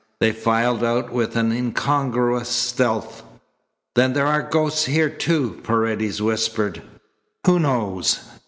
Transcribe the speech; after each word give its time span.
They 0.19 0.31
filed 0.31 0.83
out 0.83 1.11
with 1.13 1.35
an 1.35 1.51
incongruous 1.51 2.49
stealth. 2.49 3.21
"Then 3.93 4.13
there 4.13 4.25
are 4.25 4.41
ghosts 4.41 4.85
here, 4.85 5.11
too!" 5.11 5.59
Paredes 5.61 6.19
whispered. 6.23 6.81
"Who 7.45 7.59
knows?" 7.59 8.17